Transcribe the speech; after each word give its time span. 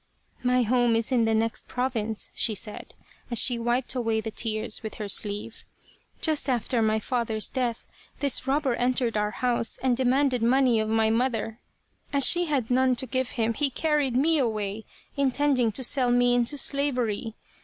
"My 0.51 0.63
home 0.63 0.95
is 0.95 1.11
in 1.11 1.25
the 1.25 1.35
next 1.35 1.67
province," 1.67 2.31
she 2.33 2.55
said, 2.55 2.95
as 3.29 3.37
she 3.37 3.59
wiped 3.59 3.93
away 3.93 4.19
the 4.19 4.31
tears 4.31 4.81
with 4.81 4.95
her 4.95 5.07
sleeve." 5.07 5.63
Just 6.21 6.49
after 6.49 6.81
my 6.81 6.97
father's 6.97 7.51
death 7.51 7.85
this 8.19 8.47
robber 8.47 8.73
entered 8.73 9.15
our 9.15 9.29
house 9.29 9.77
112 9.83 9.95
The 9.95 10.03
Reincarnation 10.03 10.45
of 10.49 10.49
Tama 10.49 10.59
and 10.59 10.67
demanded 10.67 10.79
money 10.79 10.79
of 10.79 10.97
my 10.97 11.15
mother. 11.15 11.59
As 12.11 12.25
she 12.25 12.45
had 12.45 12.71
none 12.71 12.95
to 12.95 13.05
give 13.05 13.31
him 13.37 13.53
he 13.53 13.69
carried 13.69 14.15
me 14.17 14.39
away, 14.39 14.85
intending 15.15 15.71
to 15.73 15.83
sell 15.83 16.09
me 16.09 16.33
into 16.33 16.57
slaver}". 16.57 17.11